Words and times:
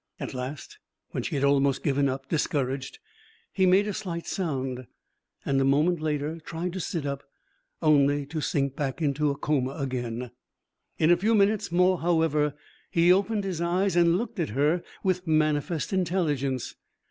At 0.19 0.33
last, 0.33 0.79
when 1.11 1.21
she 1.21 1.35
had 1.35 1.43
almost 1.43 1.83
given 1.83 2.09
up, 2.09 2.27
discouraged, 2.27 2.97
he 3.53 3.67
made 3.67 3.87
a 3.87 3.93
slight 3.93 4.25
sound, 4.25 4.87
and 5.45 5.61
a 5.61 5.63
moment 5.63 5.99
later 6.01 6.39
tried 6.39 6.73
to 6.73 6.79
sit 6.79 7.05
up, 7.05 7.21
only 7.83 8.25
to 8.25 8.41
sink 8.41 8.75
back 8.75 8.99
into 8.99 9.31
coma 9.35 9.73
again. 9.73 10.31
In 10.97 11.11
a 11.11 11.17
few 11.17 11.35
minutes 11.35 11.71
more, 11.71 11.99
however, 12.01 12.55
he 12.89 13.13
opened 13.13 13.43
his 13.43 13.61
eyes 13.61 13.95
and 13.95 14.17
looked 14.17 14.39
at 14.39 14.49
her 14.57 14.81
with 15.03 15.27
manifest 15.27 15.93
intelligence. 15.93 16.73